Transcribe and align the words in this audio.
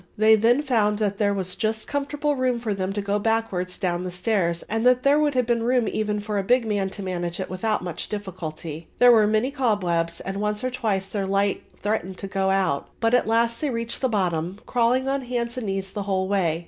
They 0.17 0.35
then 0.35 0.63
found 0.63 0.97
that 0.97 1.19
there 1.19 1.31
was 1.31 1.55
just 1.55 1.87
comfortable 1.87 2.35
room 2.35 2.57
for 2.57 2.73
them 2.73 2.91
to 2.93 3.03
go 3.03 3.19
backwards 3.19 3.77
down 3.77 4.01
the 4.03 4.09
stairs 4.09 4.63
and 4.63 4.83
that 4.83 5.03
there 5.03 5.19
would 5.19 5.35
have 5.35 5.45
been 5.45 5.61
room 5.61 5.87
even 5.87 6.19
for 6.19 6.39
a 6.39 6.43
big 6.43 6.65
man 6.65 6.89
to 6.89 7.03
manage 7.03 7.39
it 7.39 7.51
without 7.51 7.83
much 7.83 8.09
difficulty. 8.09 8.87
There 8.97 9.11
were 9.11 9.27
many 9.27 9.51
cobwebs 9.51 10.19
and 10.19 10.41
once 10.41 10.63
or 10.63 10.71
twice 10.71 11.05
their 11.05 11.27
light 11.27 11.61
threatened 11.83 12.17
to 12.17 12.27
go 12.27 12.49
out; 12.49 12.87
but 12.99 13.13
at 13.13 13.27
last 13.27 13.61
they 13.61 13.69
reached 13.69 14.01
the 14.01 14.09
bottom, 14.09 14.59
crawling 14.65 15.07
on 15.07 15.21
hands 15.21 15.55
and 15.55 15.67
knees 15.67 15.91
the 15.91 16.01
whole 16.09 16.27
way. 16.27 16.59